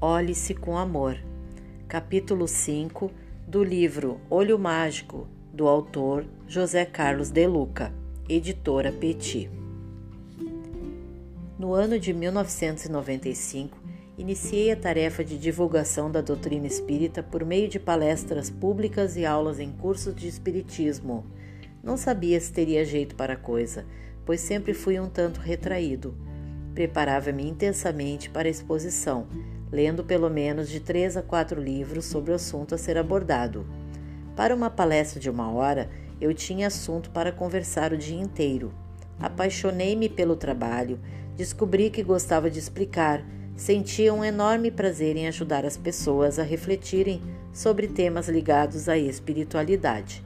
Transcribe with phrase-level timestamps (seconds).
[0.00, 1.18] Olhe-se com amor.
[1.88, 3.10] Capítulo 5
[3.48, 7.92] do livro Olho Mágico, do autor José Carlos de Luca,
[8.28, 9.50] editora Petit.
[11.58, 13.76] No ano de 1995,
[14.16, 19.58] iniciei a tarefa de divulgação da doutrina espírita por meio de palestras públicas e aulas
[19.58, 21.26] em cursos de espiritismo.
[21.82, 23.84] Não sabia se teria jeito para a coisa,
[24.24, 26.14] pois sempre fui um tanto retraído.
[26.72, 29.26] Preparava-me intensamente para a exposição
[29.70, 33.66] lendo pelo menos de três a quatro livros sobre o assunto a ser abordado.
[34.34, 35.88] Para uma palestra de uma hora,
[36.20, 38.72] eu tinha assunto para conversar o dia inteiro.
[39.20, 40.98] Apaixonei-me pelo trabalho,
[41.36, 43.24] descobri que gostava de explicar,
[43.56, 47.20] sentia um enorme prazer em ajudar as pessoas a refletirem
[47.52, 50.22] sobre temas ligados à espiritualidade.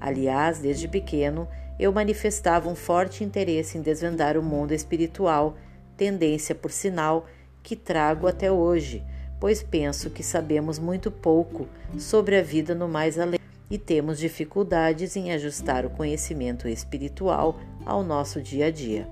[0.00, 1.48] Aliás, desde pequeno,
[1.78, 5.56] eu manifestava um forte interesse em desvendar o mundo espiritual,
[5.96, 7.26] tendência, por sinal,
[7.64, 9.02] que trago até hoje,
[9.40, 11.66] pois penso que sabemos muito pouco
[11.98, 13.40] sobre a vida no mais além
[13.70, 19.08] e temos dificuldades em ajustar o conhecimento espiritual ao nosso dia a dia.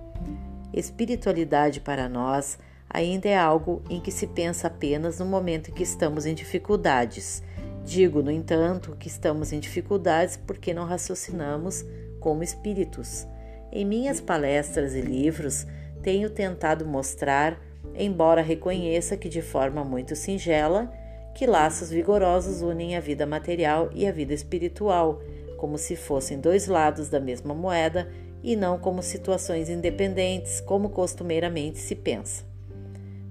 [0.72, 5.82] Espiritualidade para nós ainda é algo em que se pensa apenas no momento em que
[5.82, 7.42] estamos em dificuldades.
[7.86, 11.84] Digo, no entanto, que estamos em dificuldades porque não raciocinamos
[12.20, 13.26] como espíritos.
[13.72, 15.66] Em minhas palestras e livros,
[16.02, 17.58] tenho tentado mostrar
[17.94, 20.90] embora reconheça que de forma muito singela
[21.34, 25.20] que laços vigorosos unem a vida material e a vida espiritual,
[25.56, 28.08] como se fossem dois lados da mesma moeda
[28.42, 32.44] e não como situações independentes, como costumeiramente se pensa.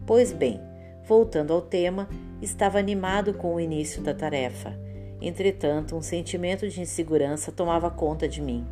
[0.07, 0.59] Pois bem,
[1.05, 2.07] voltando ao tema,
[2.41, 4.77] estava animado com o início da tarefa.
[5.21, 8.65] Entretanto, um sentimento de insegurança tomava conta de mim.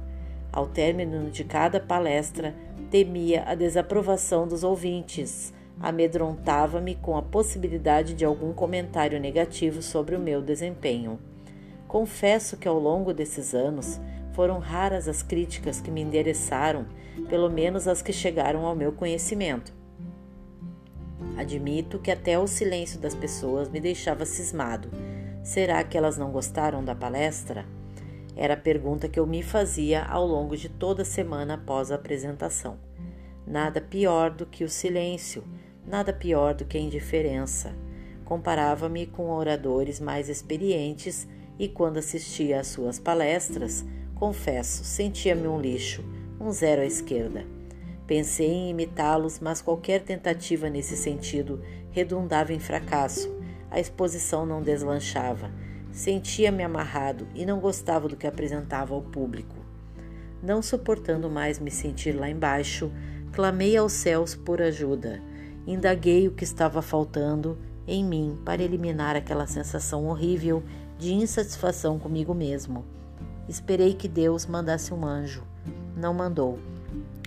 [0.51, 2.55] Ao término de cada palestra,
[2.89, 10.19] temia a desaprovação dos ouvintes amedrontava-me com a possibilidade de algum comentário negativo sobre o
[10.19, 11.19] meu desempenho.
[11.87, 13.99] Confesso que ao longo desses anos
[14.33, 16.85] foram raras as críticas que me endereçaram,
[17.27, 19.73] pelo menos as que chegaram ao meu conhecimento.
[21.37, 24.89] Admito que até o silêncio das pessoas me deixava cismado.
[25.43, 27.65] Será que elas não gostaram da palestra?
[28.35, 31.95] Era a pergunta que eu me fazia ao longo de toda a semana após a
[31.95, 32.77] apresentação.
[33.47, 35.43] Nada pior do que o silêncio
[35.89, 37.73] nada pior do que a indiferença.
[38.23, 41.27] Comparava-me com oradores mais experientes
[41.57, 43.83] e, quando assistia às suas palestras,
[44.13, 46.05] confesso, sentia-me um lixo,
[46.39, 47.43] um zero à esquerda.
[48.05, 53.35] Pensei em imitá-los, mas qualquer tentativa nesse sentido redundava em fracasso.
[53.71, 55.51] A exposição não deslanchava.
[55.91, 59.55] Sentia-me amarrado e não gostava do que apresentava ao público.
[60.41, 62.91] Não suportando mais me sentir lá embaixo,
[63.33, 65.28] clamei aos céus por ajuda.
[65.67, 70.63] Indaguei o que estava faltando em mim para eliminar aquela sensação horrível
[70.97, 72.85] de insatisfação comigo mesmo.
[73.47, 75.43] Esperei que Deus mandasse um anjo.
[75.95, 76.59] Não mandou.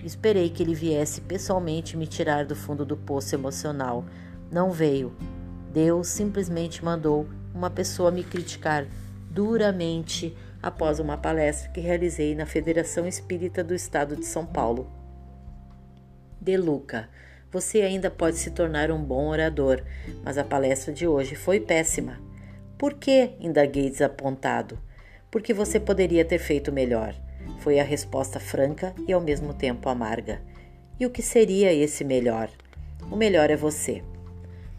[0.03, 4.05] Esperei que ele viesse pessoalmente me tirar do fundo do poço emocional.
[4.51, 5.13] Não veio.
[5.71, 8.85] Deus simplesmente mandou uma pessoa me criticar
[9.29, 14.89] duramente após uma palestra que realizei na Federação Espírita do Estado de São Paulo.
[16.39, 17.09] De Luca,
[17.53, 19.83] você ainda pode se tornar um bom orador,
[20.23, 22.19] mas a palestra de hoje foi péssima.
[22.79, 23.29] Por que?
[23.39, 24.79] indaguei desapontado.
[25.29, 27.13] Porque você poderia ter feito melhor.
[27.59, 30.41] Foi a resposta franca e ao mesmo tempo amarga.
[30.99, 32.49] E o que seria esse melhor?
[33.11, 34.01] O melhor é você.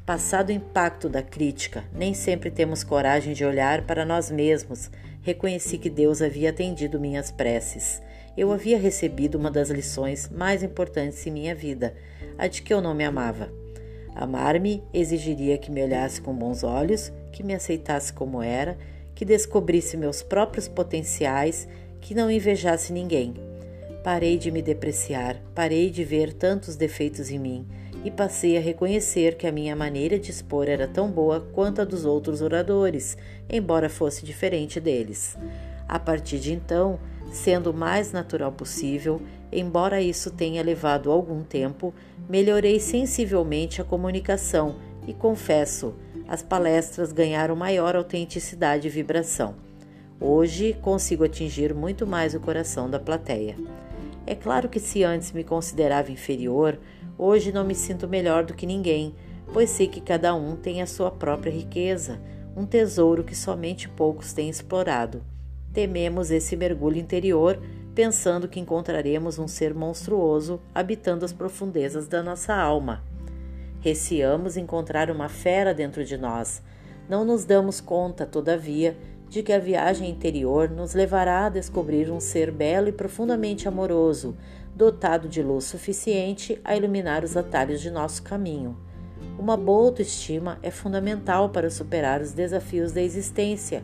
[0.04, 4.90] Passado o impacto da crítica, nem sempre temos coragem de olhar para nós mesmos.
[5.22, 8.02] Reconheci que Deus havia atendido minhas preces
[8.36, 11.94] eu havia recebido uma das lições mais importantes em minha vida,
[12.38, 13.50] a de que eu não me amava.
[14.14, 18.78] Amar-me exigiria que me olhasse com bons olhos, que me aceitasse como era,
[19.14, 21.68] que descobrisse meus próprios potenciais,
[22.00, 23.34] que não invejasse ninguém.
[24.04, 27.66] Parei de me depreciar, parei de ver tantos defeitos em mim
[28.04, 31.84] e passei a reconhecer que a minha maneira de expor era tão boa quanto a
[31.84, 33.16] dos outros oradores,
[33.48, 35.36] embora fosse diferente deles.
[35.88, 37.00] A partir de então,
[37.34, 39.20] sendo o mais natural possível,
[39.50, 41.92] embora isso tenha levado algum tempo,
[42.28, 44.76] melhorei sensivelmente a comunicação
[45.06, 45.94] e confesso,
[46.28, 49.56] as palestras ganharam maior autenticidade e vibração.
[50.20, 53.56] Hoje consigo atingir muito mais o coração da plateia.
[54.26, 56.78] É claro que se antes me considerava inferior,
[57.18, 59.12] hoje não me sinto melhor do que ninguém,
[59.52, 62.20] pois sei que cada um tem a sua própria riqueza,
[62.56, 65.33] um tesouro que somente poucos têm explorado.
[65.74, 67.60] Tememos esse mergulho interior,
[67.96, 73.02] pensando que encontraremos um ser monstruoso habitando as profundezas da nossa alma.
[73.80, 76.62] Receamos encontrar uma fera dentro de nós.
[77.08, 78.96] Não nos damos conta, todavia,
[79.28, 84.36] de que a viagem interior nos levará a descobrir um ser belo e profundamente amoroso,
[84.76, 88.76] dotado de luz suficiente a iluminar os atalhos de nosso caminho.
[89.36, 93.82] Uma boa autoestima é fundamental para superar os desafios da existência.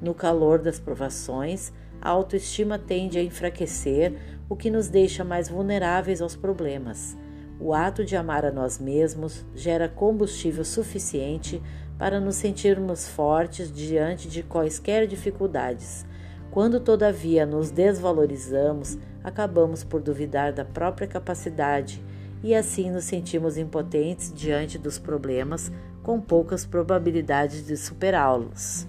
[0.00, 4.14] No calor das provações, a autoestima tende a enfraquecer,
[4.48, 7.16] o que nos deixa mais vulneráveis aos problemas.
[7.60, 11.62] O ato de amar a nós mesmos gera combustível suficiente
[11.98, 16.06] para nos sentirmos fortes diante de quaisquer dificuldades.
[16.50, 22.02] Quando, todavia, nos desvalorizamos, acabamos por duvidar da própria capacidade
[22.42, 25.70] e assim nos sentimos impotentes diante dos problemas,
[26.02, 28.88] com poucas probabilidades de superá-los.